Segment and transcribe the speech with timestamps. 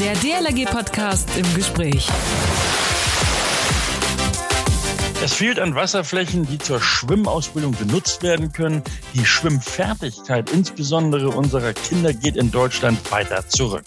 [0.00, 2.08] Der DLRG-Podcast im Gespräch.
[5.22, 8.82] Es fehlt an Wasserflächen, die zur Schwimmausbildung genutzt werden können.
[9.12, 13.84] Die Schwimmfertigkeit insbesondere unserer Kinder geht in Deutschland weiter zurück.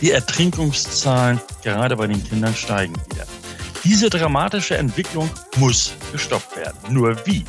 [0.00, 3.24] Die Ertrinkungszahlen gerade bei den Kindern steigen wieder.
[3.84, 6.78] Diese dramatische Entwicklung muss gestoppt werden.
[6.88, 7.44] Nur wie?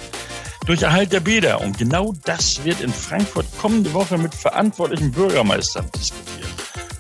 [0.68, 1.60] Durch Erhalt der Bäder.
[1.60, 6.35] Und genau das wird in Frankfurt kommende Woche mit verantwortlichen Bürgermeistern diskutiert.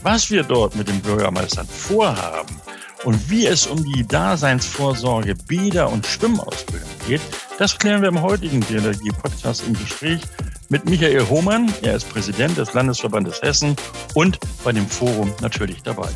[0.06, 2.62] Was wir dort mit den Bürgermeistern vorhaben
[3.06, 7.22] und wie es um die Daseinsvorsorge, Bäder und Schwimmausbildung geht,
[7.58, 10.22] das klären wir im heutigen DLRG-Podcast im Gespräch
[10.70, 11.74] mit Michael Hohmann.
[11.82, 13.76] Er ist Präsident des Landesverbandes Hessen
[14.14, 16.10] und bei dem Forum natürlich dabei.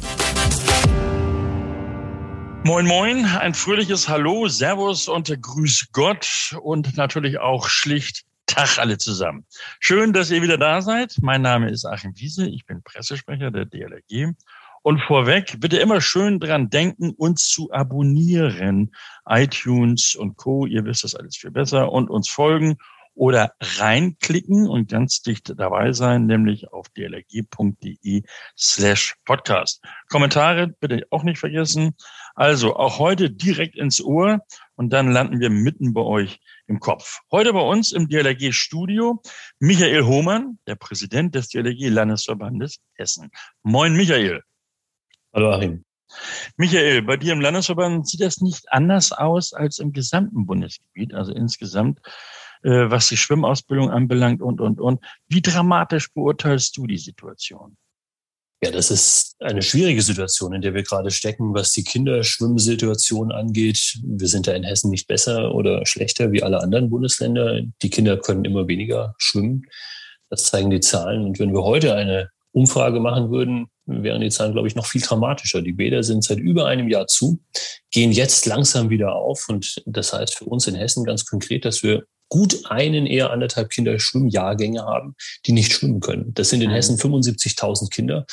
[2.64, 8.98] Moin, moin, ein fröhliches Hallo, Servus und Grüß Gott und natürlich auch schlicht Tag alle
[8.98, 9.46] zusammen.
[9.80, 11.18] Schön, dass ihr wieder da seid.
[11.22, 14.34] Mein Name ist Achim Wiese, ich bin Pressesprecher der DLRG
[14.82, 18.92] und vorweg, bitte immer schön dran denken, uns zu abonnieren.
[19.28, 20.66] iTunes und Co.
[20.66, 22.78] Ihr wisst das alles viel besser und uns folgen
[23.14, 28.24] oder reinklicken und ganz dicht dabei sein, nämlich auf dlrg.de
[28.58, 29.84] slash podcast.
[30.10, 31.96] Kommentare bitte auch nicht vergessen.
[32.34, 34.40] Also auch heute direkt ins Ohr
[34.76, 37.20] und dann landen wir mitten bei euch im Kopf.
[37.32, 39.22] Heute bei uns im DLRG Studio
[39.60, 43.32] Michael Hohmann, der Präsident des DLRG Landesverbandes Hessen.
[43.64, 44.44] Moin Michael.
[45.34, 45.84] Hallo Achim.
[46.58, 51.34] Michael, bei dir im Landesverband sieht das nicht anders aus als im gesamten Bundesgebiet, also
[51.34, 52.00] insgesamt,
[52.64, 55.04] äh, was die Schwimmausbildung anbelangt und, und, und.
[55.28, 57.78] Wie dramatisch beurteilst du die Situation?
[58.62, 63.98] Ja, das ist eine schwierige Situation, in der wir gerade stecken, was die Kinderschwimmsituation angeht.
[64.04, 67.62] Wir sind da in Hessen nicht besser oder schlechter wie alle anderen Bundesländer.
[67.82, 69.64] Die Kinder können immer weniger schwimmen.
[70.30, 71.24] Das zeigen die Zahlen.
[71.24, 75.02] Und wenn wir heute eine Umfrage machen würden, wären die Zahlen, glaube ich, noch viel
[75.02, 75.62] dramatischer.
[75.62, 77.40] Die Bäder sind seit über einem Jahr zu,
[77.92, 79.48] gehen jetzt langsam wieder auf.
[79.48, 83.70] Und das heißt für uns in Hessen ganz konkret, dass wir gut einen, eher anderthalb
[83.70, 86.34] Kinder Schwimmjahrgänge haben, die nicht schwimmen können.
[86.36, 86.76] Das sind in mhm.
[86.76, 88.26] Hessen 75.000 Kinder.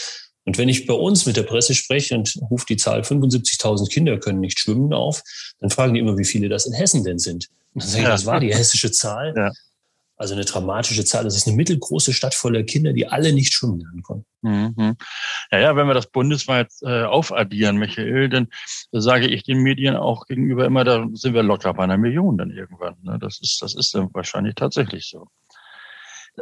[0.44, 4.18] Und wenn ich bei uns mit der Presse spreche und rufe die Zahl 75.000 Kinder
[4.18, 5.22] können nicht schwimmen auf,
[5.58, 7.48] dann fragen die immer, wie viele das in Hessen denn sind.
[7.74, 9.34] Und dann sage ich, das war die hessische Zahl.
[9.36, 9.50] Ja.
[10.16, 11.24] Also eine dramatische Zahl.
[11.24, 14.26] Das ist eine mittelgroße Stadt voller Kinder, die alle nicht schwimmen lernen konnten.
[14.46, 14.96] Mhm.
[15.50, 18.46] Ja, ja, wenn wir das bundesweit äh, aufaddieren, Michael, dann
[18.92, 22.38] da sage ich den Medien auch gegenüber immer, da sind wir locker bei einer Million
[22.38, 22.94] dann irgendwann.
[23.02, 23.18] Ne?
[23.20, 25.26] Das ist, das ist dann wahrscheinlich tatsächlich so.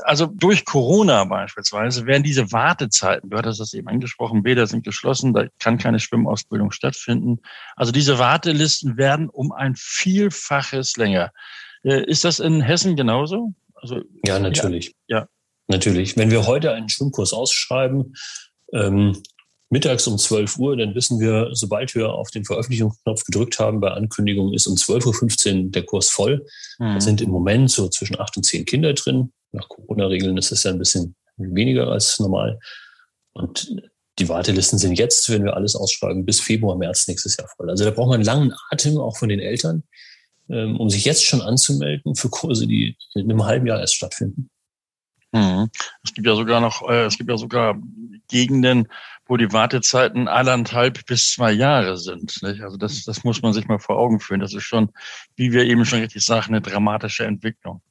[0.02, 5.32] Also durch Corona beispielsweise werden diese Wartezeiten, du hattest das eben angesprochen, Bäder sind geschlossen,
[5.32, 7.40] da kann keine Schwimmausbildung stattfinden.
[7.76, 11.32] Also diese Wartelisten werden um ein Vielfaches länger.
[11.84, 13.54] Äh, ist das in Hessen genauso?
[13.76, 14.94] Also, ja, natürlich.
[15.06, 15.26] Ja.
[15.68, 16.16] Natürlich.
[16.16, 18.14] Wenn wir heute einen Schwimmkurs ausschreiben,
[18.72, 19.22] ähm,
[19.70, 23.90] mittags um 12 Uhr, dann wissen wir, sobald wir auf den Veröffentlichungsknopf gedrückt haben, bei
[23.90, 26.46] Ankündigung ist um 12.15 Uhr der Kurs voll.
[26.78, 26.94] Mhm.
[26.94, 29.32] Da sind im Moment so zwischen acht und zehn Kinder drin.
[29.52, 32.58] Nach Corona-Regeln ist es ja ein bisschen weniger als normal.
[33.32, 33.74] Und
[34.20, 37.68] die Wartelisten sind jetzt, wenn wir alles ausschreiben, bis Februar, März nächstes Jahr voll.
[37.68, 39.82] Also da braucht man einen langen Atem auch von den Eltern.
[40.50, 44.50] Ähm, um sich jetzt schon anzumelden für Kurse, die in einem halben Jahr erst stattfinden.
[45.34, 45.68] Mhm.
[46.04, 47.76] Es gibt ja sogar noch, äh, es gibt ja sogar
[48.28, 48.86] Gegenden,
[49.26, 52.40] wo die Wartezeiten anderthalb bis zwei Jahre sind.
[52.42, 52.62] Nicht?
[52.62, 54.40] Also das, das muss man sich mal vor Augen führen.
[54.40, 54.92] Das ist schon,
[55.34, 57.82] wie wir eben schon richtig sagen, eine dramatische Entwicklung.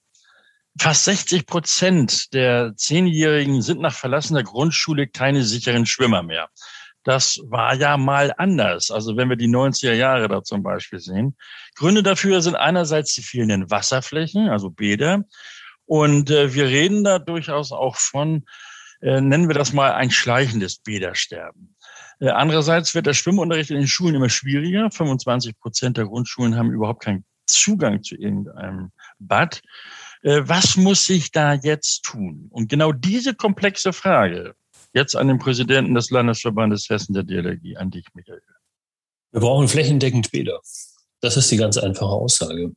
[0.80, 6.48] Fast 60 Prozent der Zehnjährigen sind nach Verlassen der Grundschule keine sicheren Schwimmer mehr.
[7.04, 8.90] Das war ja mal anders.
[8.90, 11.36] Also wenn wir die 90er Jahre da zum Beispiel sehen.
[11.76, 15.26] Gründe dafür sind einerseits die fehlenden Wasserflächen, also Bäder.
[15.94, 18.46] Und äh, wir reden da durchaus auch von,
[19.02, 21.76] äh, nennen wir das mal, ein schleichendes Bädersterben.
[22.20, 24.90] Äh, andererseits wird der Schwimmunterricht in den Schulen immer schwieriger.
[24.90, 29.62] 25 Prozent der Grundschulen haben überhaupt keinen Zugang zu irgendeinem Bad.
[30.24, 32.48] Äh, was muss sich da jetzt tun?
[32.50, 34.56] Und genau diese komplexe Frage
[34.96, 38.44] Jetzt an den Präsidenten des Landesverbandes Hessen der DLRG, an dich, Michael.
[39.32, 40.60] Wir brauchen flächendeckend Bäder.
[41.20, 42.74] Das ist die ganz einfache Aussage.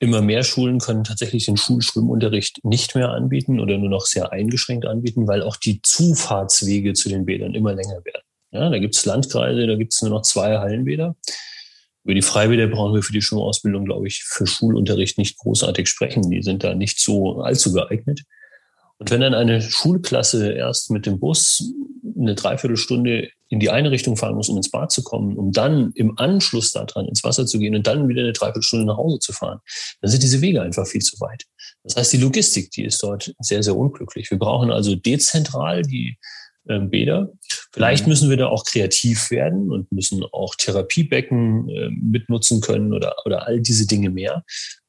[0.00, 4.86] Immer mehr Schulen können tatsächlich den Schulschwimmunterricht nicht mehr anbieten oder nur noch sehr eingeschränkt
[4.86, 8.22] anbieten, weil auch die Zufahrtswege zu den Bädern immer länger werden.
[8.50, 11.16] Ja, da gibt es Landkreise, da gibt es nur noch zwei Hallenbäder.
[12.04, 16.30] Über die Freibäder brauchen wir für die Schwimmausbildung, glaube ich, für Schulunterricht nicht großartig sprechen.
[16.30, 18.24] Die sind da nicht so allzu geeignet.
[19.04, 21.62] Und wenn dann eine Schulklasse erst mit dem Bus
[22.18, 25.92] eine Dreiviertelstunde in die eine Richtung fahren muss, um ins Bad zu kommen, um dann
[25.94, 29.32] im Anschluss daran ins Wasser zu gehen und dann wieder eine Dreiviertelstunde nach Hause zu
[29.34, 29.60] fahren,
[30.00, 31.44] dann sind diese Wege einfach viel zu weit.
[31.82, 34.30] Das heißt, die Logistik, die ist dort sehr, sehr unglücklich.
[34.30, 36.16] Wir brauchen also dezentral die
[36.66, 37.30] ähm, Bäder
[37.74, 38.10] Vielleicht mhm.
[38.10, 43.48] müssen wir da auch kreativ werden und müssen auch Therapiebecken äh, mitnutzen können oder, oder
[43.48, 44.44] all diese Dinge mehr.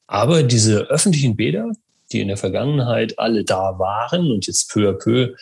[0.06, 1.72] Aber diese öffentlichen Bäder,
[2.16, 5.34] die in der Vergangenheit alle da waren und jetzt peu à peu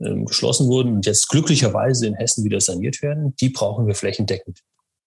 [0.00, 4.60] ähm, geschlossen wurden und jetzt glücklicherweise in Hessen wieder saniert werden, die brauchen wir flächendeckend.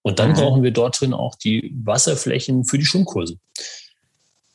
[0.03, 0.35] Und dann mhm.
[0.35, 3.37] brauchen wir dort drin auch die Wasserflächen für die Schwimmkurse.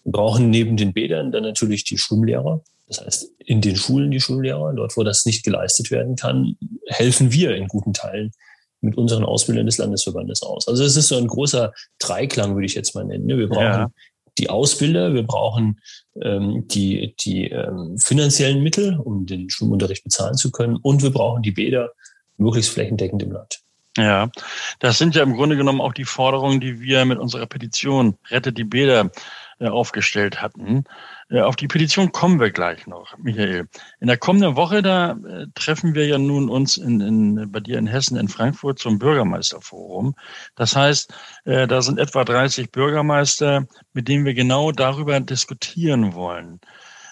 [0.04, 2.62] Wir brauchen neben den Bädern dann natürlich die Schwimmlehrer.
[2.86, 6.56] Das heißt, in den Schulen die Schullehrer, dort wo das nicht geleistet werden kann,
[6.86, 8.32] helfen wir in guten Teilen
[8.80, 10.68] mit unseren Ausbildern des Landesverbandes aus.
[10.68, 13.28] Also es ist so ein großer Dreiklang, würde ich jetzt mal nennen.
[13.28, 13.90] Wir brauchen ja.
[14.38, 15.80] die Ausbilder, wir brauchen
[16.20, 21.42] ähm, die, die ähm, finanziellen Mittel, um den Schwimmunterricht bezahlen zu können, und wir brauchen
[21.42, 21.90] die Bäder
[22.36, 23.60] möglichst flächendeckend im Land.
[23.98, 24.30] Ja,
[24.78, 28.56] das sind ja im Grunde genommen auch die Forderungen, die wir mit unserer Petition Rettet
[28.56, 29.10] die Bäder
[29.58, 30.84] äh, aufgestellt hatten.
[31.32, 33.66] Äh, auf die Petition kommen wir gleich noch, Michael.
[34.00, 37.78] In der kommenden Woche, da äh, treffen wir ja nun uns in, in, bei dir
[37.78, 40.14] in Hessen, in Frankfurt zum Bürgermeisterforum.
[40.56, 41.12] Das heißt,
[41.44, 46.60] da sind etwa 30 Bürgermeister, mit denen wir genau darüber diskutieren wollen.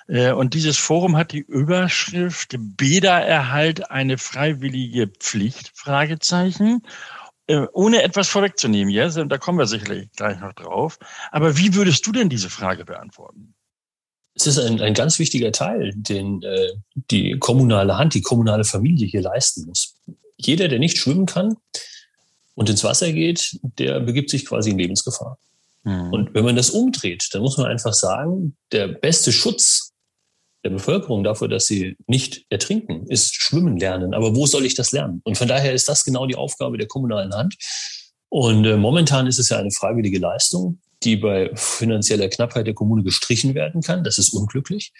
[0.06, 5.72] Und dieses Forum hat die Überschrift Bädererhalt eine freiwillige Pflicht?
[5.74, 6.82] Fragezeichen.
[7.46, 10.98] Äh, ohne etwas vorwegzunehmen, ja, da kommen wir sicherlich gleich noch drauf.
[11.32, 13.54] Aber wie würdest du denn diese Frage beantworten?
[14.34, 16.72] Es ist ein, ein ganz wichtiger Teil, den äh,
[17.10, 19.96] die kommunale Hand, die kommunale Familie hier leisten muss.
[20.36, 21.56] Jeder, der nicht schwimmen kann
[22.54, 25.38] und ins Wasser geht, der begibt sich quasi in Lebensgefahr.
[25.82, 26.12] Mhm.
[26.12, 29.90] Und wenn man das umdreht, dann muss man einfach sagen, der beste Schutz
[30.64, 34.14] der Bevölkerung dafür, dass sie nicht ertrinken, ist Schwimmen lernen.
[34.14, 35.22] Aber wo soll ich das lernen?
[35.24, 37.56] Und von daher ist das genau die Aufgabe der kommunalen Hand.
[38.28, 43.02] Und äh, momentan ist es ja eine freiwillige Leistung, die bei finanzieller Knappheit der Kommune
[43.02, 44.04] gestrichen werden kann.
[44.04, 44.92] Das ist unglücklich.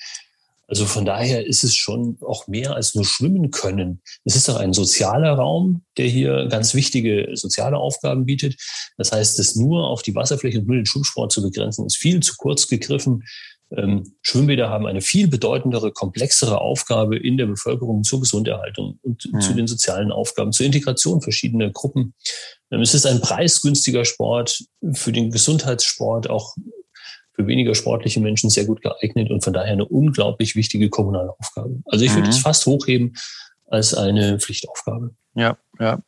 [0.71, 4.03] Also von daher ist es schon auch mehr als nur schwimmen können.
[4.25, 8.55] Es ist auch ein sozialer Raum, der hier ganz wichtige soziale Aufgaben bietet.
[8.97, 12.21] Das heißt, es nur auf die Wasserfläche und nur den Schwimmsport zu begrenzen, ist viel
[12.21, 13.25] zu kurz gegriffen.
[13.77, 19.41] Ähm, Schwimmbäder haben eine viel bedeutendere, komplexere Aufgabe in der Bevölkerung zur Gesunderhaltung und mhm.
[19.41, 22.15] zu den sozialen Aufgaben, zur Integration verschiedener Gruppen.
[22.71, 26.57] Ähm, es ist ein preisgünstiger Sport für den Gesundheitssport, auch
[27.35, 31.81] für weniger sportliche Menschen sehr gut geeignet und von daher eine unglaublich wichtige kommunale Aufgabe.
[31.87, 32.31] Also ich würde mhm.
[32.31, 33.15] es fast hochheben
[33.67, 35.15] als eine Pflichtaufgabe.
[35.35, 36.03] Ja, ja.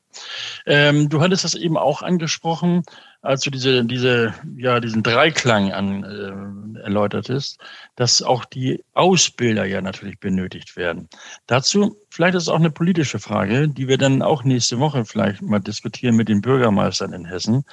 [0.66, 2.82] Ähm, du hattest das eben auch angesprochen,
[3.22, 7.58] als du diese, diese, ja, diesen Dreiklang an, äh, erläutertest,
[7.96, 11.08] dass auch die Ausbilder ja natürlich benötigt werden.
[11.46, 15.60] Dazu, vielleicht ist auch eine politische Frage, die wir dann auch nächste Woche vielleicht mal
[15.60, 17.64] diskutieren mit den Bürgermeistern in Hessen.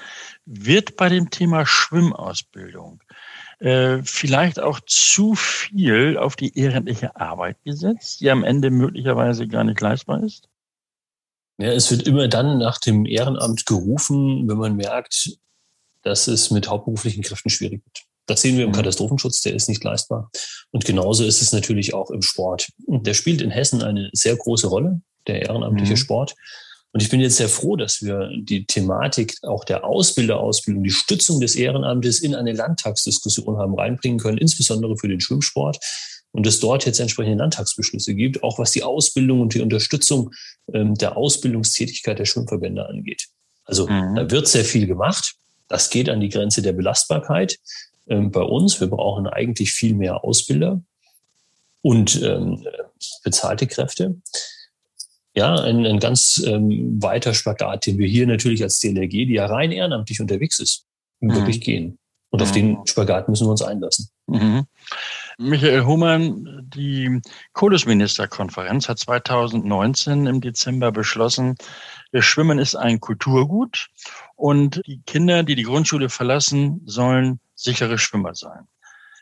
[0.46, 3.02] Wird bei dem Thema Schwimmausbildung
[3.60, 9.63] äh, vielleicht auch zu viel auf die ehrenliche Arbeit gesetzt, die am Ende möglicherweise gar
[9.63, 10.49] nicht leistbar ist?
[11.59, 15.38] Ja, es wird immer dann nach dem Ehrenamt gerufen, wenn man merkt,
[16.03, 18.06] dass es mit hauptberuflichen Kräften schwierig wird.
[18.27, 18.75] Das sehen wir im mhm.
[18.75, 20.31] Katastrophenschutz, der ist nicht leistbar.
[20.71, 22.69] Und genauso ist es natürlich auch im Sport.
[22.88, 25.97] Der spielt in Hessen eine sehr große Rolle, der ehrenamtliche mhm.
[25.97, 26.35] Sport.
[26.91, 31.39] Und ich bin jetzt sehr froh, dass wir die Thematik auch der Ausbilderausbildung, die Stützung
[31.39, 35.77] des Ehrenamtes in eine Landtagsdiskussion haben reinbringen können, insbesondere für den Schwimmsport
[36.31, 40.31] und es dort jetzt entsprechende Landtagsbeschlüsse gibt, auch was die Ausbildung und die Unterstützung
[40.74, 43.28] ähm, der Ausbildungstätigkeit der Schwimmverbände angeht.
[43.66, 44.16] Also mhm.
[44.16, 45.36] da wird sehr viel gemacht.
[45.68, 47.57] Das geht an die Grenze der Belastbarkeit
[48.07, 48.80] ähm, bei uns.
[48.80, 50.81] Wir brauchen eigentlich viel mehr Ausbilder
[51.81, 52.66] und ähm,
[53.24, 54.16] bezahlte Kräfte.
[55.36, 59.45] Ja, ein, ein ganz ähm, weiter Spagat, den wir hier natürlich als DLRG, die ja
[59.45, 60.86] rein ehrenamtlich unterwegs ist,
[61.19, 61.36] mhm.
[61.36, 62.00] wirklich gehen.
[62.31, 62.56] Und auf mhm.
[62.56, 64.09] den Spagat müssen wir uns einlassen.
[65.42, 67.22] Michael Humann, die
[67.54, 71.56] Kultusministerkonferenz hat 2019 im Dezember beschlossen,
[72.14, 73.88] Schwimmen ist ein Kulturgut
[74.36, 78.68] und die Kinder, die die Grundschule verlassen, sollen sichere Schwimmer sein.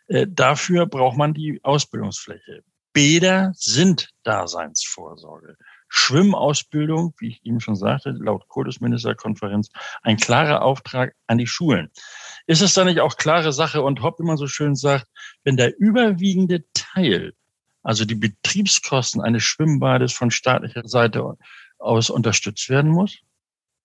[0.08, 2.64] Äh, dafür braucht man die Ausbildungsfläche.
[2.94, 5.56] Bäder sind Daseinsvorsorge.
[5.88, 9.70] Schwimmausbildung, wie ich eben schon sagte, laut Kultusministerkonferenz,
[10.02, 11.92] ein klarer Auftrag an die Schulen.
[12.48, 15.08] Ist es da nicht auch klare Sache und Hopp immer so schön sagt,
[15.44, 17.34] wenn der überwiegende Teil,
[17.84, 21.38] also die Betriebskosten eines Schwimmbades von staatlicher Seite
[21.78, 23.18] aus unterstützt werden muss?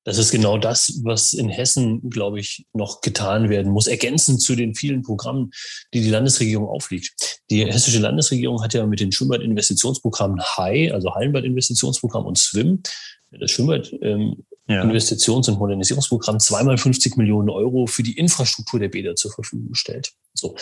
[0.04, 4.56] Das ist genau das, was in Hessen, glaube ich, noch getan werden muss, ergänzend zu
[4.56, 5.52] den vielen Programmen,
[5.94, 7.40] die die Landesregierung aufliegt.
[7.50, 12.82] Die hessische Landesregierung hat ja mit den Schwimmbad-Investitionsprogrammen HAI, also Hallenbad-Investitionsprogramm und SWIM,
[13.30, 14.82] das Schwimmbad ähm, ja.
[14.82, 20.12] Investitions- und Modernisierungsprogramm zweimal 50 Millionen Euro für die Infrastruktur der Bäder zur Verfügung gestellt.
[20.34, 20.54] So,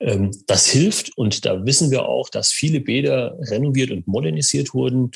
[0.00, 5.10] ähm, das hilft und da wissen wir auch, dass viele Bäder renoviert und modernisiert wurden.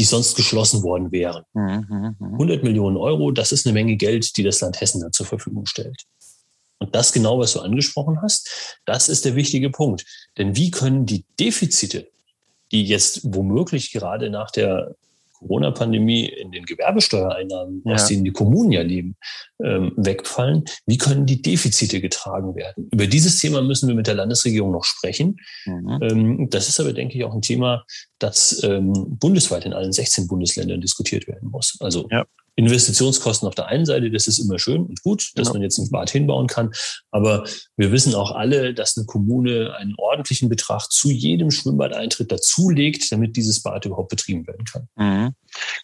[0.00, 1.44] die sonst geschlossen worden wären.
[1.54, 5.24] 100 mhm, Millionen Euro, das ist eine Menge Geld, die das Land Hessen da zur
[5.24, 6.02] Verfügung stellt.
[6.78, 10.04] Und das genau, was du angesprochen hast, das ist der wichtige Punkt.
[10.36, 12.08] Denn wie können die Defizite,
[12.72, 14.96] die jetzt womöglich gerade nach der
[15.44, 17.94] Corona-Pandemie in den Gewerbesteuereinnahmen, ja.
[17.94, 19.16] aus denen die Kommunen ja leben,
[19.62, 20.64] ähm, wegfallen.
[20.86, 22.88] Wie können die Defizite getragen werden?
[22.90, 25.36] Über dieses Thema müssen wir mit der Landesregierung noch sprechen.
[25.66, 25.98] Mhm.
[26.02, 27.84] Ähm, das ist aber, denke ich, auch ein Thema,
[28.18, 31.76] das ähm, bundesweit in allen 16 Bundesländern diskutiert werden muss.
[31.80, 32.24] Also ja.
[32.56, 35.54] Investitionskosten auf der einen Seite, das ist immer schön und gut, dass genau.
[35.54, 36.70] man jetzt ein Bad hinbauen kann.
[37.10, 37.44] Aber
[37.76, 43.36] wir wissen auch alle, dass eine Kommune einen ordentlichen Betrag zu jedem Schwimmbadeintritt dazulegt, damit
[43.36, 44.88] dieses Bad überhaupt betrieben werden kann.
[44.96, 45.34] Mhm.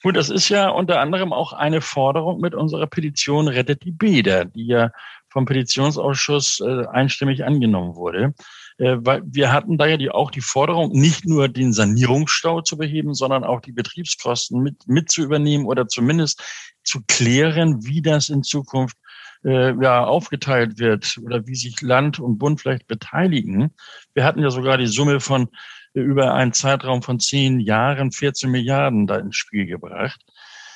[0.02, 4.44] Gut, das ist ja unter anderem auch eine Forderung mit unserer Petition Rettet die Bäder,
[4.44, 4.92] die ja
[5.28, 8.34] vom Petitionsausschuss äh, einstimmig angenommen wurde.
[8.80, 12.78] Äh, weil wir hatten da ja die, auch die Forderung, nicht nur den Sanierungsstau zu
[12.78, 16.42] beheben, sondern auch die Betriebskosten mit, mit zu übernehmen oder zumindest
[16.82, 18.96] zu klären, wie das in Zukunft
[19.44, 23.74] äh, ja, aufgeteilt wird oder wie sich Land und Bund vielleicht beteiligen.
[24.14, 25.48] Wir hatten ja sogar die Summe von
[25.92, 30.24] äh, über einen Zeitraum von zehn Jahren 14 Milliarden da ins Spiel gebracht.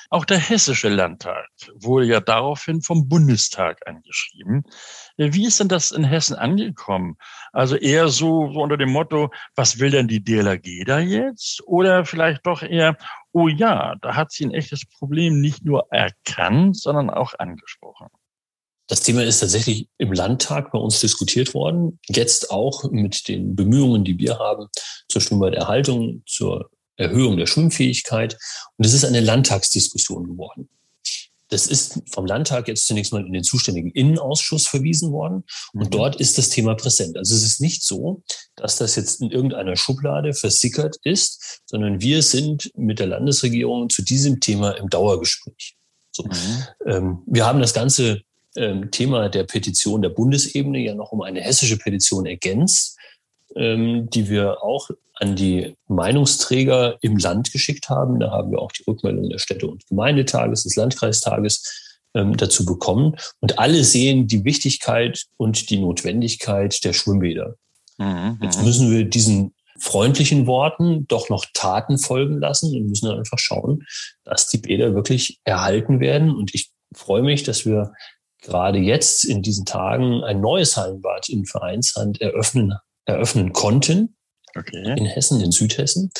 [0.09, 4.63] Auch der Hessische Landtag wurde ja daraufhin vom Bundestag angeschrieben.
[5.17, 7.17] Wie ist denn das in Hessen angekommen?
[7.53, 11.61] Also eher so, so unter dem Motto, was will denn die DLRG da jetzt?
[11.65, 12.97] Oder vielleicht doch eher,
[13.31, 18.07] oh ja, da hat sie ein echtes Problem nicht nur erkannt, sondern auch angesprochen.
[18.87, 21.99] Das Thema ist tatsächlich im Landtag bei uns diskutiert worden.
[22.07, 24.67] Jetzt auch mit den Bemühungen, die wir haben
[25.09, 28.37] zur Schwimmbad-Erhaltung, zur Erhöhung der Schwimmfähigkeit.
[28.77, 30.69] Und es ist eine Landtagsdiskussion geworden.
[31.49, 35.43] Das ist vom Landtag jetzt zunächst mal in den zuständigen Innenausschuss verwiesen worden.
[35.73, 35.89] Und mhm.
[35.91, 37.17] dort ist das Thema präsent.
[37.17, 38.23] Also es ist nicht so,
[38.55, 44.01] dass das jetzt in irgendeiner Schublade versickert ist, sondern wir sind mit der Landesregierung zu
[44.01, 45.75] diesem Thema im Dauergespräch.
[46.11, 46.23] So.
[46.23, 46.63] Mhm.
[46.87, 48.21] Ähm, wir haben das ganze
[48.55, 52.97] ähm, Thema der Petition der Bundesebene ja noch um eine hessische Petition ergänzt
[53.57, 58.19] die wir auch an die Meinungsträger im Land geschickt haben.
[58.19, 63.15] Da haben wir auch die Rückmeldung der Städte- und Gemeindetages, des Landkreistages ähm, dazu bekommen.
[63.39, 67.55] Und alle sehen die Wichtigkeit und die Notwendigkeit der Schwimmbäder.
[67.97, 68.65] Mhm, Jetzt mhm.
[68.65, 73.83] müssen wir diesen freundlichen Worten doch noch Taten folgen lassen und müssen einfach schauen,
[74.23, 76.33] dass die Bäder wirklich erhalten werden.
[76.33, 77.91] Und ich freue mich, dass wir
[78.41, 82.73] gerade jetzt in diesen Tagen ein neues Hallenbad in Vereinshand eröffnen
[83.05, 84.15] eröffnen konnten
[84.55, 84.95] okay.
[84.97, 86.11] in Hessen, in Südhessen.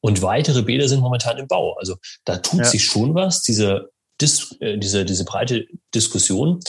[0.00, 1.76] Und weitere Bäder sind momentan im Bau.
[1.78, 2.64] Also da tut ja.
[2.64, 3.42] sich schon was.
[3.42, 6.60] Diese, Dis, äh, diese, diese breite Diskussion,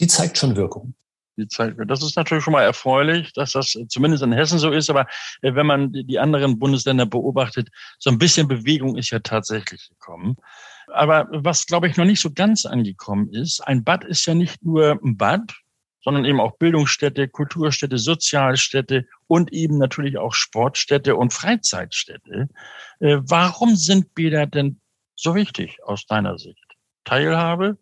[0.00, 0.94] die zeigt schon Wirkung.
[1.36, 4.88] Die zeigt, das ist natürlich schon mal erfreulich, dass das zumindest in Hessen so ist.
[4.88, 5.06] Aber
[5.42, 10.36] äh, wenn man die anderen Bundesländer beobachtet, so ein bisschen Bewegung ist ja tatsächlich gekommen.
[10.88, 14.64] Aber was, glaube ich, noch nicht so ganz angekommen ist, ein Bad ist ja nicht
[14.64, 15.52] nur ein Bad,
[16.06, 22.48] sondern eben auch Bildungsstätte, Kulturstätte, Sozialstätte und eben natürlich auch Sportstätte und Freizeitstätte.
[23.00, 24.80] Äh, warum sind Bäder denn
[25.16, 26.64] so wichtig aus deiner Sicht?
[27.04, 27.76] Teilhabe?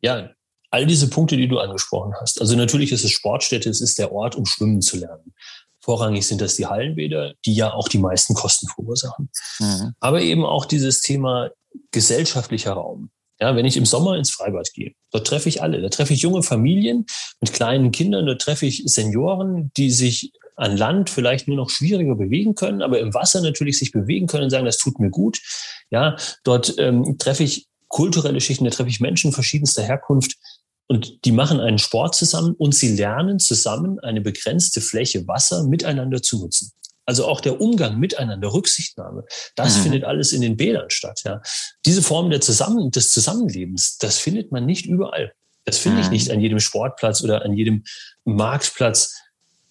[0.00, 0.30] Ja,
[0.70, 2.40] all diese Punkte, die du angesprochen hast.
[2.40, 5.34] Also natürlich ist es Sportstätte, es ist der Ort, um schwimmen zu lernen.
[5.80, 9.28] Vorrangig sind das die Hallenbäder, die ja auch die meisten Kosten verursachen.
[9.58, 9.94] Mhm.
[9.98, 11.50] Aber eben auch dieses Thema
[11.90, 13.10] gesellschaftlicher Raum.
[13.40, 15.80] Ja, wenn ich im Sommer ins Freibad gehe, dort treffe ich alle.
[15.80, 17.06] Da treffe ich junge Familien
[17.40, 22.14] mit kleinen Kindern, dort treffe ich Senioren, die sich an Land vielleicht nur noch schwieriger
[22.14, 25.40] bewegen können, aber im Wasser natürlich sich bewegen können und sagen, das tut mir gut.
[25.90, 30.36] Ja, dort ähm, treffe ich kulturelle Schichten, da treffe ich Menschen verschiedenster Herkunft
[30.86, 36.20] und die machen einen Sport zusammen und sie lernen zusammen eine begrenzte Fläche Wasser miteinander
[36.20, 36.72] zu nutzen.
[37.10, 39.24] Also auch der Umgang miteinander, Rücksichtnahme,
[39.56, 39.82] das mhm.
[39.82, 41.22] findet alles in den Bädern statt.
[41.24, 41.42] Ja.
[41.84, 45.32] Diese Form der Zusammen des Zusammenlebens, das findet man nicht überall.
[45.64, 46.04] Das finde mhm.
[46.04, 47.82] ich nicht an jedem Sportplatz oder an jedem
[48.24, 49.16] Marktplatz,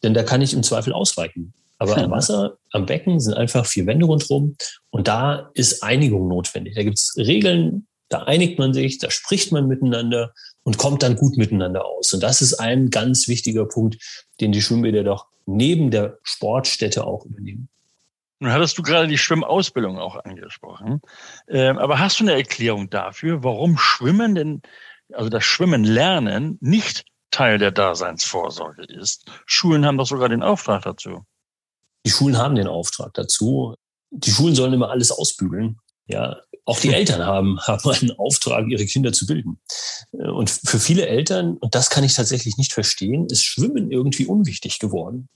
[0.03, 1.53] denn da kann ich im Zweifel ausweichen.
[1.77, 4.57] Aber am Wasser, am Becken sind einfach vier Wände rundherum
[4.89, 6.75] und da ist Einigung notwendig.
[6.75, 10.33] Da gibt es Regeln, da einigt man sich, da spricht man miteinander
[10.69, 12.13] und kommt dann gut miteinander aus.
[12.13, 17.25] Und das ist ein ganz wichtiger Punkt, den die Schwimmbäder doch neben der Sportstätte auch
[17.25, 17.69] übernehmen.
[18.37, 21.01] Nun hattest du gerade die Schwimmausbildung auch angesprochen.
[21.47, 24.61] Ähm, aber hast du eine Erklärung dafür, warum Schwimmen denn,
[25.11, 29.25] also das Schwimmen lernen nicht Teil der Daseinsvorsorge ist?
[29.47, 31.25] Schulen haben doch sogar den Auftrag dazu.
[32.05, 33.73] Die Schulen haben den Auftrag dazu.
[34.11, 35.79] Die Schulen sollen immer alles ausbügeln.
[36.05, 36.37] Ja,
[36.69, 39.59] auch die Eltern haben, haben einen Auftrag, ihre Kinder zu bilden.
[40.11, 44.79] Und für viele Eltern, und das kann ich tatsächlich nicht verstehen, ist Schwimmen irgendwie unwichtig
[44.79, 45.29] geworden.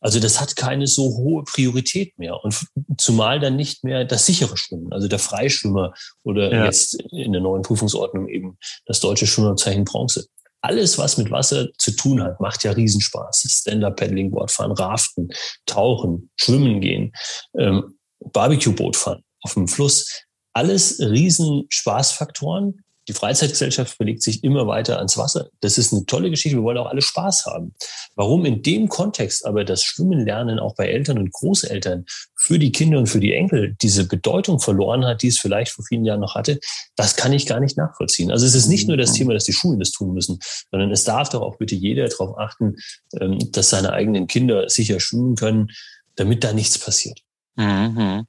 [0.00, 2.42] Also das hat keine so hohe Priorität mehr.
[2.42, 2.66] Und
[2.98, 5.94] zumal dann nicht mehr das sichere Schwimmen, also der Freischwimmer
[6.24, 6.64] oder ja.
[6.66, 10.26] jetzt in der neuen Prüfungsordnung eben das deutsche Schwimmerzeichen Bronze.
[10.60, 13.46] Alles, was mit Wasser zu tun hat, macht ja Riesenspaß.
[13.48, 15.30] Stand-Up-Paddling, Boardfahren, Raften,
[15.66, 17.12] Tauchen, Schwimmen gehen,
[17.58, 20.24] ähm, Barbecue-Boot fahren auf dem Fluss.
[20.52, 25.48] Alles Riesenspaßfaktoren, die Freizeitgesellschaft belegt sich immer weiter ans Wasser.
[25.60, 26.58] Das ist eine tolle Geschichte.
[26.58, 27.74] Wir wollen auch alle Spaß haben.
[28.14, 32.04] Warum in dem Kontext aber das Schwimmen lernen auch bei Eltern und Großeltern
[32.36, 35.84] für die Kinder und für die Enkel diese Bedeutung verloren hat, die es vielleicht vor
[35.84, 36.60] vielen Jahren noch hatte,
[36.94, 38.30] das kann ich gar nicht nachvollziehen.
[38.30, 39.16] Also es ist nicht nur das mhm.
[39.16, 40.38] Thema, dass die Schulen das tun müssen,
[40.70, 42.76] sondern es darf doch auch bitte jeder darauf achten,
[43.20, 45.70] ähm, dass seine eigenen Kinder sicher schwimmen können,
[46.14, 47.18] damit da nichts passiert.
[47.56, 48.26] Mhm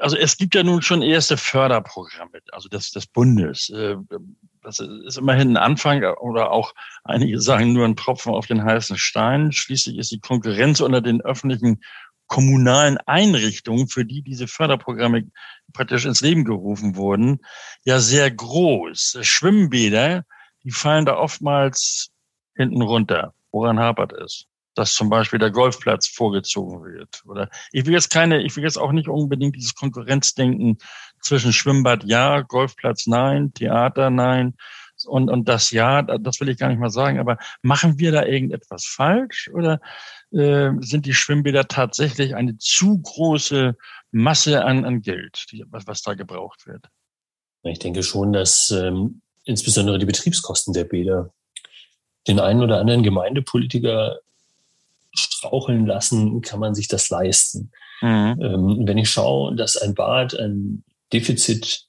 [0.00, 3.70] also es gibt ja nun schon erste Förderprogramme, also des, des Bundes.
[3.70, 3.96] Äh,
[4.62, 6.74] das ist immerhin ein Anfang oder auch
[7.04, 9.52] einige sagen nur ein Tropfen auf den heißen Stein.
[9.52, 11.80] Schließlich ist die Konkurrenz unter den öffentlichen
[12.26, 15.30] kommunalen Einrichtungen, für die diese Förderprogramme
[15.72, 17.40] praktisch ins Leben gerufen wurden,
[17.84, 19.18] ja sehr groß.
[19.22, 20.24] Schwimmbäder,
[20.64, 22.10] die fallen da oftmals
[22.56, 23.34] hinten runter.
[23.52, 24.46] Woran hapert es?
[24.76, 27.22] Dass zum Beispiel der Golfplatz vorgezogen wird.
[27.26, 30.78] Oder ich will jetzt keine, ich will jetzt auch nicht unbedingt dieses Konkurrenzdenken
[31.20, 34.54] zwischen Schwimmbad ja, Golfplatz nein, Theater nein
[35.04, 38.24] und, und das ja, das will ich gar nicht mal sagen, aber machen wir da
[38.24, 39.80] irgendetwas falsch oder
[40.30, 43.76] äh, sind die Schwimmbäder tatsächlich eine zu große
[44.10, 46.86] Masse an, an Geld, die, was, was da gebraucht wird?
[47.62, 51.32] Ich denke schon, dass ähm, insbesondere die Betriebskosten der Bäder
[52.28, 54.18] den einen oder anderen Gemeindepolitiker
[55.36, 57.70] straucheln lassen, kann man sich das leisten.
[58.00, 58.38] Mhm.
[58.40, 61.86] Ähm, wenn ich schaue, dass ein Bad ein Defizit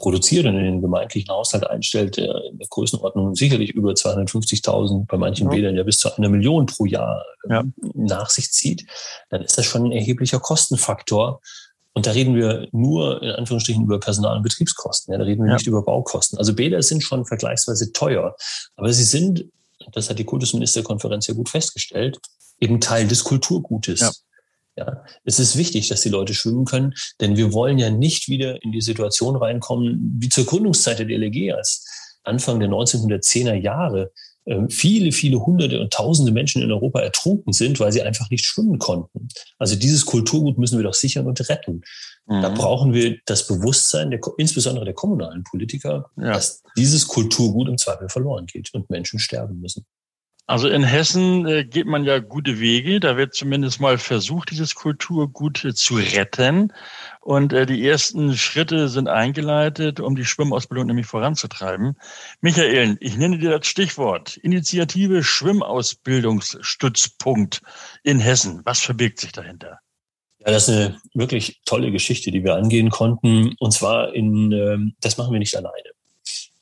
[0.00, 5.18] produziert und in den gemeindlichen Haushalt einstellt, der in der Größenordnung sicherlich über 250.000, bei
[5.18, 5.50] manchen ja.
[5.50, 7.62] Bädern ja bis zu einer Million pro Jahr ja.
[7.94, 8.86] nach sich zieht,
[9.28, 11.40] dann ist das schon ein erheblicher Kostenfaktor.
[11.92, 15.12] Und da reden wir nur in Anführungsstrichen über Personal- und Betriebskosten.
[15.12, 15.56] Ja, da reden wir ja.
[15.56, 16.38] nicht über Baukosten.
[16.38, 18.34] Also Bäder sind schon vergleichsweise teuer,
[18.76, 19.44] aber sie sind,
[19.92, 22.18] das hat die Kultusministerkonferenz ja gut festgestellt,
[22.60, 24.00] eben Teil des Kulturgutes.
[24.00, 24.12] Ja.
[24.76, 28.62] Ja, es ist wichtig, dass die Leute schwimmen können, denn wir wollen ja nicht wieder
[28.62, 31.84] in die Situation reinkommen, wie zur Gründungszeit der DLG, als
[32.22, 34.12] Anfang der 1910er Jahre
[34.46, 38.44] ähm, viele, viele hunderte und tausende Menschen in Europa ertrunken sind, weil sie einfach nicht
[38.44, 39.28] schwimmen konnten.
[39.58, 41.82] Also dieses Kulturgut müssen wir doch sichern und retten.
[42.26, 42.42] Mhm.
[42.42, 46.32] Da brauchen wir das Bewusstsein, der, insbesondere der kommunalen Politiker, ja.
[46.32, 49.84] dass dieses Kulturgut im Zweifel verloren geht und Menschen sterben müssen.
[50.50, 52.98] Also in Hessen äh, geht man ja gute Wege.
[52.98, 56.72] Da wird zumindest mal versucht, dieses Kulturgut äh, zu retten.
[57.20, 61.96] Und äh, die ersten Schritte sind eingeleitet, um die Schwimmausbildung nämlich voranzutreiben.
[62.40, 64.38] Michael, ich nenne dir das Stichwort.
[64.38, 67.62] Initiative Schwimmausbildungsstützpunkt
[68.02, 68.62] in Hessen.
[68.64, 69.78] Was verbirgt sich dahinter?
[70.40, 73.54] Ja, das ist eine wirklich tolle Geschichte, die wir angehen konnten.
[73.60, 75.90] Und zwar in, ähm, das machen wir nicht alleine.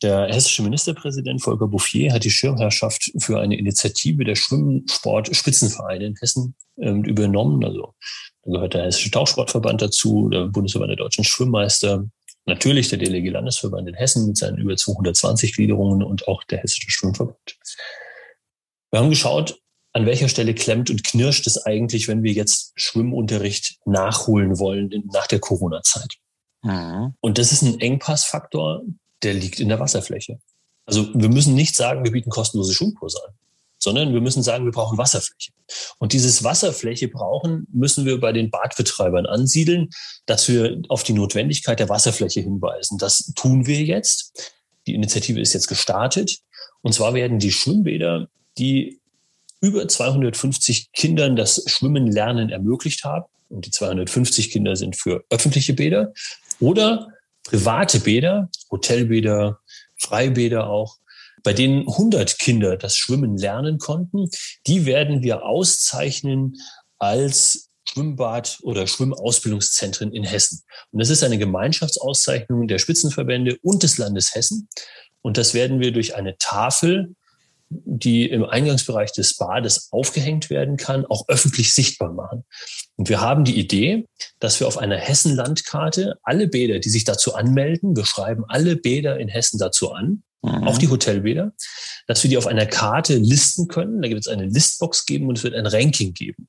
[0.03, 6.55] Der hessische Ministerpräsident Volker Bouffier hat die Schirmherrschaft für eine Initiative der Schwimmsport-Spitzenvereine in Hessen
[6.81, 7.65] ähm, übernommen.
[7.65, 7.95] Also
[8.45, 12.05] da gehört der Hessische Tauchsportverband dazu, der Bundesverband der deutschen Schwimmmeister,
[12.47, 16.91] natürlich der DLG Landesverband in Hessen mit seinen über 220 Gliederungen und auch der Hessische
[16.91, 17.59] Schwimmverband.
[18.93, 19.61] Wir haben geschaut,
[19.93, 25.27] an welcher Stelle klemmt und knirscht es eigentlich, wenn wir jetzt Schwimmunterricht nachholen wollen nach
[25.27, 26.15] der Corona-Zeit.
[26.63, 27.15] Mhm.
[27.21, 28.83] Und das ist ein Engpassfaktor,
[29.23, 30.39] der liegt in der Wasserfläche.
[30.87, 33.35] Also wir müssen nicht sagen, wir bieten kostenlose Schwimmkurse an,
[33.79, 35.53] sondern wir müssen sagen, wir brauchen Wasserfläche.
[35.99, 39.91] Und dieses Wasserfläche brauchen, müssen wir bei den Badbetreibern ansiedeln,
[40.27, 42.99] dass wir auf die Notwendigkeit der Wasserfläche hinweisen.
[42.99, 44.53] Das tun wir jetzt.
[44.87, 46.39] Die Initiative ist jetzt gestartet.
[46.81, 49.01] Und zwar werden die Schwimmbäder, die
[49.61, 55.73] über 250 Kindern das Schwimmen lernen ermöglicht haben, und die 250 Kinder sind für öffentliche
[55.73, 56.13] Bäder,
[56.61, 57.09] oder
[57.49, 59.61] private Bäder, Hotelbäder,
[59.99, 60.97] Freibäder auch,
[61.43, 64.29] bei denen 100 Kinder das Schwimmen lernen konnten,
[64.67, 66.57] die werden wir auszeichnen
[66.99, 70.63] als Schwimmbad oder Schwimmausbildungszentren in Hessen.
[70.91, 74.69] Und das ist eine Gemeinschaftsauszeichnung der Spitzenverbände und des Landes Hessen.
[75.23, 77.15] Und das werden wir durch eine Tafel
[77.71, 82.45] die im Eingangsbereich des Bades aufgehängt werden kann, auch öffentlich sichtbar machen.
[82.97, 84.07] Und wir haben die Idee,
[84.41, 89.19] dass wir auf einer Hessen-Landkarte alle Bäder, die sich dazu anmelden, wir schreiben alle Bäder
[89.19, 90.67] in Hessen dazu an, mhm.
[90.67, 91.53] auch die Hotelbäder,
[92.07, 94.03] dass wir die auf einer Karte listen können.
[94.03, 96.49] Da gibt es eine Listbox geben und es wird ein Ranking geben.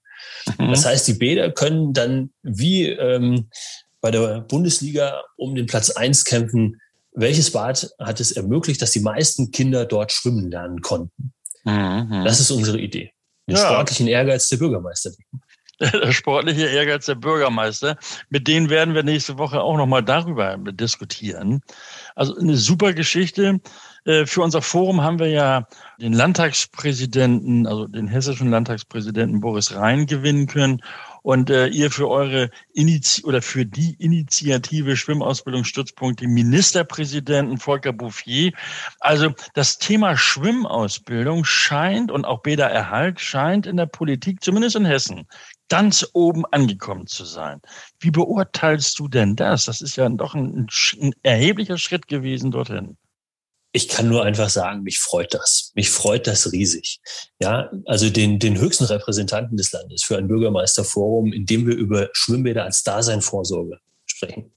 [0.57, 0.71] Mhm.
[0.71, 3.49] Das heißt, die Bäder können dann wie ähm,
[4.01, 6.79] bei der Bundesliga um den Platz eins kämpfen,
[7.11, 11.33] welches Bad hat es ermöglicht, dass die meisten Kinder dort schwimmen lernen konnten?
[11.63, 12.23] Mhm.
[12.23, 13.11] Das ist unsere Idee.
[13.47, 13.65] Den ja.
[13.65, 15.11] sportlichen Ehrgeiz der Bürgermeister.
[15.79, 17.97] der sportliche Ehrgeiz der Bürgermeister.
[18.29, 21.61] Mit denen werden wir nächste Woche auch nochmal darüber diskutieren.
[22.15, 23.59] Also eine super Geschichte.
[24.05, 25.67] Äh, für unser Forum haben wir ja
[26.01, 30.81] den Landtagspräsidenten, also den hessischen Landtagspräsidenten Boris Rhein gewinnen können
[31.23, 38.51] und äh, ihr für eure Initi oder für die Initiative Schwimmausbildungsstützpunkt den Ministerpräsidenten Volker Bouffier.
[38.99, 45.27] Also das Thema Schwimmausbildung scheint und auch Bädererhalt scheint in der Politik, zumindest in Hessen,
[45.69, 47.61] ganz oben angekommen zu sein.
[47.99, 49.65] Wie beurteilst du denn das?
[49.65, 50.67] Das ist ja doch ein,
[51.01, 52.97] ein erheblicher Schritt gewesen dorthin.
[53.71, 55.71] Ich kann nur einfach sagen, mich freut das.
[55.75, 56.99] Mich freut das riesig.
[57.39, 62.09] Ja, also den, den höchsten Repräsentanten des Landes für ein Bürgermeisterforum, in dem wir über
[62.13, 64.51] Schwimmbäder als Daseinvorsorge sprechen.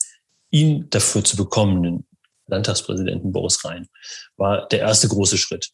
[0.50, 2.06] Ihn dafür zu bekommen, den
[2.46, 3.88] Landtagspräsidenten Boris Rhein,
[4.36, 5.72] war der erste große Schritt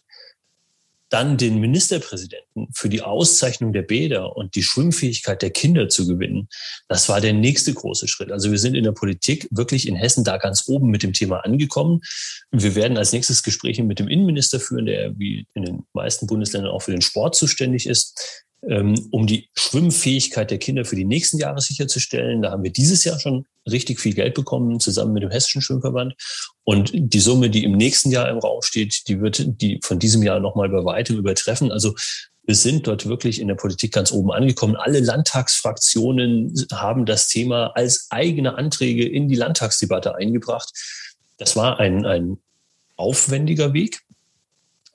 [1.09, 6.49] dann den Ministerpräsidenten für die Auszeichnung der Bäder und die Schwimmfähigkeit der Kinder zu gewinnen,
[6.89, 8.31] das war der nächste große Schritt.
[8.31, 11.45] Also wir sind in der Politik wirklich in Hessen da ganz oben mit dem Thema
[11.45, 12.01] angekommen.
[12.51, 16.73] Wir werden als nächstes Gespräche mit dem Innenminister führen, der wie in den meisten Bundesländern
[16.73, 18.45] auch für den Sport zuständig ist.
[18.67, 22.43] Ähm, um die Schwimmfähigkeit der Kinder für die nächsten Jahre sicherzustellen.
[22.43, 26.15] Da haben wir dieses Jahr schon richtig viel Geld bekommen, zusammen mit dem Hessischen Schwimmverband.
[26.65, 30.25] Und die Summe, die im nächsten Jahr im Raum steht, die wird die von diesem
[30.25, 31.71] Jahr nochmal bei weitem übertreffen.
[31.71, 31.95] Also
[32.49, 34.75] wir sind dort wirklich in der Politik ganz oben angekommen.
[34.75, 40.73] Alle Landtagsfraktionen haben das Thema als eigene Anträge in die Landtagsdebatte eingebracht.
[41.37, 42.39] Das war ein, ein
[42.97, 44.01] aufwendiger Weg.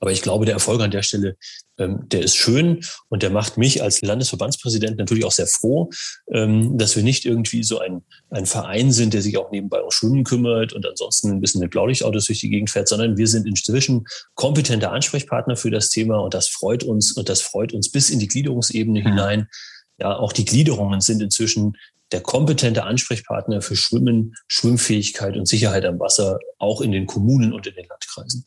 [0.04, 1.38] Aber ich glaube, der Erfolg an der Stelle
[1.78, 5.88] ähm, der ist schön und der macht mich als Landesverbandspräsident natürlich auch sehr froh,
[6.30, 9.90] ähm, dass wir nicht irgendwie so ein, ein Verein sind, der sich auch nebenbei um
[9.90, 13.46] Schwimmen kümmert und ansonsten ein bisschen mit Blaulichtautos durch die Gegend fährt, sondern wir sind
[13.46, 18.10] inzwischen kompetente Ansprechpartner für das Thema und das freut uns und das freut uns bis
[18.10, 19.04] in die Gliederungsebene mhm.
[19.04, 19.48] hinein.
[19.96, 21.78] Ja, auch die Gliederungen sind inzwischen
[22.12, 27.66] der kompetente Ansprechpartner für Schwimmen, Schwimmfähigkeit und Sicherheit am Wasser, auch in den Kommunen und
[27.66, 28.44] in den Landkreisen.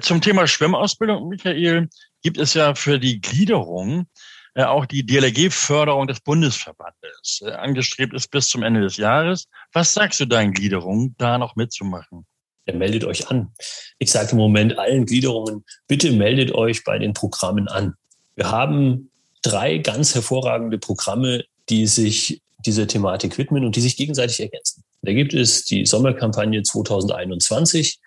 [0.00, 1.88] Zum Thema Schwimmausbildung, Michael,
[2.22, 4.06] gibt es ja für die Gliederung
[4.54, 7.42] äh, auch die DLRG-Förderung des Bundesverbandes.
[7.42, 9.46] Äh, angestrebt ist bis zum Ende des Jahres.
[9.72, 12.26] Was sagst du deinen Gliederungen, da noch mitzumachen?
[12.66, 13.52] Ja, meldet euch an.
[13.98, 17.94] Ich sage im Moment allen Gliederungen, bitte meldet euch bei den Programmen an.
[18.34, 19.10] Wir haben
[19.42, 24.82] drei ganz hervorragende Programme, die sich dieser Thematik widmen und die sich gegenseitig ergänzen.
[25.02, 28.00] Da gibt es die Sommerkampagne 2021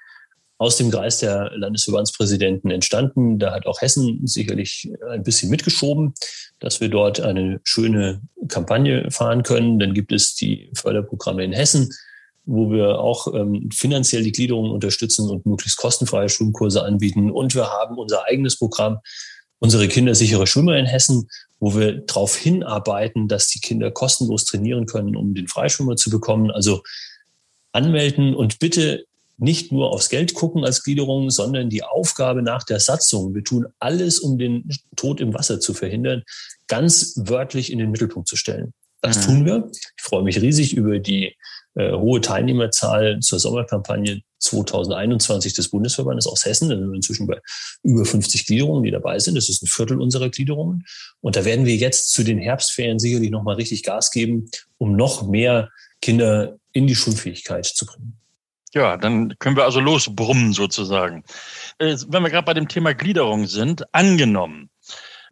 [0.61, 3.39] aus dem Kreis der Landesverbandspräsidenten entstanden.
[3.39, 6.13] Da hat auch Hessen sicherlich ein bisschen mitgeschoben,
[6.59, 9.79] dass wir dort eine schöne Kampagne fahren können.
[9.79, 11.89] Dann gibt es die Förderprogramme in Hessen,
[12.45, 17.31] wo wir auch ähm, finanziell die Gliederung unterstützen und möglichst kostenfreie Schwimmkurse anbieten.
[17.31, 18.99] Und wir haben unser eigenes Programm,
[19.57, 21.27] unsere kindersichere Schwimmer in Hessen,
[21.59, 26.51] wo wir darauf hinarbeiten, dass die Kinder kostenlos trainieren können, um den Freischwimmer zu bekommen.
[26.51, 26.83] Also
[27.71, 29.05] anmelden und bitte
[29.41, 33.65] nicht nur aufs Geld gucken als Gliederung, sondern die Aufgabe nach der Satzung, wir tun
[33.79, 36.23] alles, um den Tod im Wasser zu verhindern,
[36.67, 38.71] ganz wörtlich in den Mittelpunkt zu stellen.
[39.01, 39.21] Das mhm.
[39.23, 39.71] tun wir.
[39.73, 41.35] Ich freue mich riesig über die
[41.73, 46.69] äh, hohe Teilnehmerzahl zur Sommerkampagne 2021 des Bundesverbandes aus Hessen.
[46.69, 47.39] Da sind wir inzwischen bei
[47.81, 49.35] über 50 Gliederungen, die dabei sind.
[49.35, 50.85] Das ist ein Viertel unserer Gliederungen.
[51.19, 55.27] Und da werden wir jetzt zu den Herbstferien sicherlich nochmal richtig Gas geben, um noch
[55.27, 58.20] mehr Kinder in die Schulfähigkeit zu bringen.
[58.73, 61.23] Ja, dann können wir also losbrummen sozusagen.
[61.77, 64.69] Äh, wenn wir gerade bei dem Thema Gliederung sind, angenommen,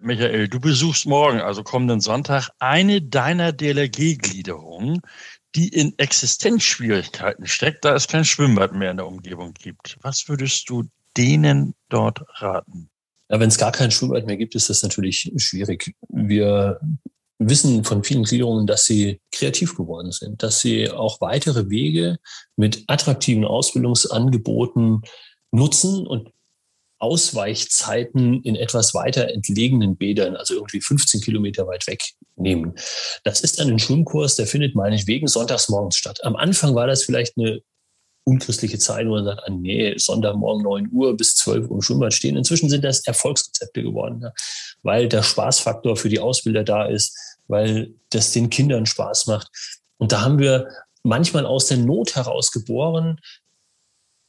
[0.02, 5.02] Michael, du besuchst morgen, also kommenden Sonntag, eine deiner DLRG-Gliederungen,
[5.56, 9.98] die in Existenzschwierigkeiten steckt, da es kein Schwimmbad mehr in der Umgebung gibt.
[10.02, 10.86] Was würdest du
[11.18, 12.90] denen dort raten?
[13.30, 15.96] Ja, wenn es gar kein Schwimmbad mehr gibt, ist das natürlich schwierig.
[16.08, 16.80] Wir
[17.40, 22.18] wissen von vielen Gliederungen, dass sie kreativ geworden sind, dass sie auch weitere Wege
[22.58, 25.02] mit attraktiven Ausbildungsangeboten
[25.52, 26.30] nutzen und
[27.00, 32.04] Ausweichzeiten in etwas weiter entlegenen Bädern, also irgendwie 15 Kilometer weit weg,
[32.36, 32.74] nehmen.
[33.24, 36.24] Das ist ein Schwimmkurs, der findet meinetwegen sonntags morgens statt.
[36.24, 37.62] Am Anfang war das vielleicht eine
[38.26, 42.14] unchristliche Zeit, wo man sagt, ah, nee, Sonntagmorgen 9 Uhr bis 12 Uhr im Schwimmbad
[42.14, 42.38] stehen.
[42.38, 44.26] Inzwischen sind das Erfolgsrezepte geworden,
[44.84, 49.50] weil der Spaßfaktor für die Ausbilder da ist, weil das den Kindern Spaß macht.
[49.98, 50.68] Und da haben wir
[51.04, 53.20] manchmal aus der Not heraus geboren,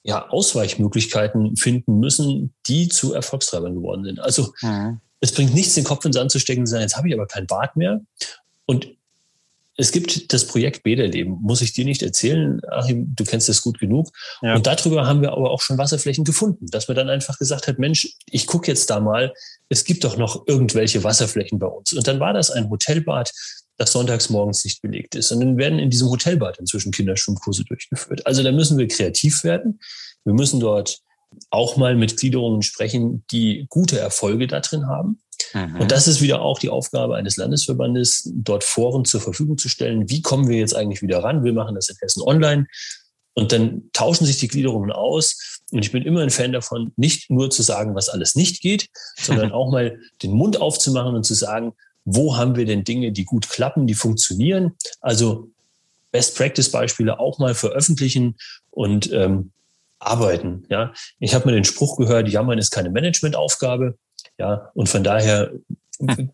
[0.02, 4.18] ja, Ausweichmöglichkeiten finden müssen, die zu Erfolgstreibern geworden sind.
[4.18, 5.00] Also mhm.
[5.20, 7.14] es bringt nichts, den Kopf ins Sand zu stecken und zu sagen, jetzt habe ich
[7.14, 8.00] aber kein Bad mehr.
[8.64, 8.88] Und
[9.80, 13.78] es gibt das Projekt Bäderleben, muss ich dir nicht erzählen, Achim, du kennst das gut
[13.78, 14.10] genug.
[14.42, 14.54] Ja.
[14.54, 17.78] Und darüber haben wir aber auch schon Wasserflächen gefunden, dass man dann einfach gesagt hat,
[17.78, 19.32] Mensch, ich gucke jetzt da mal,
[19.70, 21.94] es gibt doch noch irgendwelche Wasserflächen bei uns.
[21.94, 23.32] Und dann war das ein Hotelbad,
[23.78, 25.32] das sonntags morgens nicht belegt ist.
[25.32, 28.26] Und dann werden in diesem Hotelbad inzwischen Kinderschwimmkurse durchgeführt.
[28.26, 29.80] Also da müssen wir kreativ werden.
[30.24, 31.00] Wir müssen dort
[31.50, 35.20] auch mal mit Gliederungen sprechen, die gute Erfolge da drin haben.
[35.54, 35.80] Mhm.
[35.80, 40.08] Und das ist wieder auch die Aufgabe eines Landesverbandes, dort Foren zur Verfügung zu stellen.
[40.08, 41.44] Wie kommen wir jetzt eigentlich wieder ran?
[41.44, 42.66] Wir machen das in Hessen online.
[43.34, 45.60] Und dann tauschen sich die Gliederungen aus.
[45.70, 48.88] Und ich bin immer ein Fan davon, nicht nur zu sagen, was alles nicht geht,
[49.18, 51.72] sondern auch mal den Mund aufzumachen und zu sagen,
[52.04, 54.72] wo haben wir denn Dinge, die gut klappen, die funktionieren.
[55.00, 55.48] Also
[56.12, 58.36] Best-Practice-Beispiele auch mal veröffentlichen
[58.70, 59.52] und ähm,
[60.00, 60.64] arbeiten.
[60.68, 63.96] Ja, ich habe mir den Spruch gehört: Jammern ist keine Managementaufgabe.
[64.38, 65.52] Ja, und von daher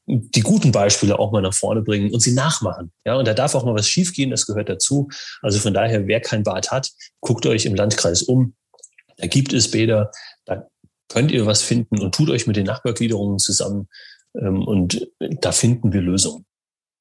[0.06, 2.92] die guten Beispiele auch mal nach vorne bringen und sie nachmachen.
[3.04, 5.08] Ja, und da darf auch mal was schiefgehen, das gehört dazu.
[5.42, 8.54] Also von daher, wer kein Bad hat, guckt euch im Landkreis um.
[9.16, 10.10] Da gibt es Bäder,
[10.44, 10.68] da
[11.08, 13.88] könnt ihr was finden und tut euch mit den Nachbargliederungen zusammen.
[14.34, 16.44] Ähm, und da finden wir Lösungen.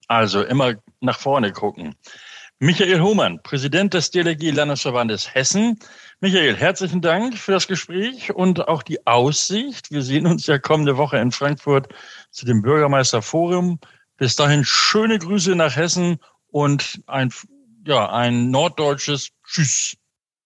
[0.08, 1.96] Also immer nach vorne gucken.
[2.60, 5.78] Michael Hohmann, Präsident des DLG Landesverbandes Hessen.
[6.22, 9.92] Michael, herzlichen Dank für das Gespräch und auch die Aussicht.
[9.92, 11.90] Wir sehen uns ja kommende Woche in Frankfurt
[12.32, 13.80] zu dem Bürgermeisterforum.
[14.16, 17.34] Bis dahin schöne Grüße nach Hessen und ein,
[17.86, 19.98] ja, ein norddeutsches Tschüss.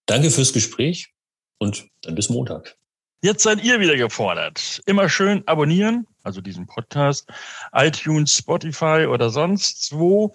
[0.06, 1.14] Danke fürs Gespräch
[1.58, 2.76] und dann bis Montag.
[3.22, 4.82] Jetzt seid ihr wieder gefordert.
[4.86, 7.28] Immer schön abonnieren, also diesen Podcast,
[7.72, 10.32] iTunes, Spotify oder sonst wo.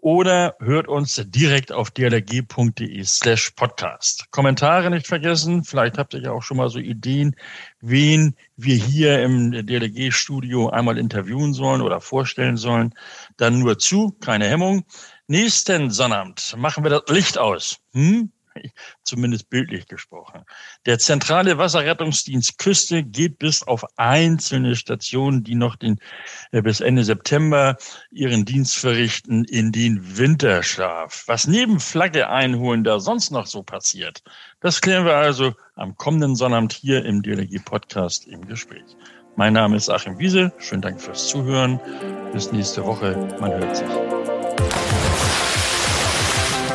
[0.00, 4.30] Oder hört uns direkt auf dlg.de slash podcast.
[4.30, 5.64] Kommentare nicht vergessen.
[5.64, 7.34] Vielleicht habt ihr ja auch schon mal so Ideen,
[7.80, 12.94] wen wir hier im DLG-Studio einmal interviewen sollen oder vorstellen sollen.
[13.38, 14.84] Dann nur zu, keine Hemmung.
[15.26, 17.78] Nächsten Sonnabend machen wir das Licht aus.
[17.92, 18.30] Hm?
[19.02, 20.44] zumindest bildlich gesprochen.
[20.86, 25.98] Der zentrale Wasserrettungsdienst Küste geht bis auf einzelne Stationen, die noch den,
[26.52, 27.76] äh, bis Ende September
[28.10, 31.24] ihren Dienst verrichten, in den Winterschlaf.
[31.26, 34.22] Was neben Flagge einholen da sonst noch so passiert,
[34.60, 38.96] das klären wir also am kommenden Sonnabend hier im DLG Podcast im Gespräch.
[39.36, 40.52] Mein Name ist Achim Wiese.
[40.58, 41.78] Schönen Dank fürs Zuhören.
[42.32, 43.16] Bis nächste Woche.
[43.40, 44.17] Man hört sich.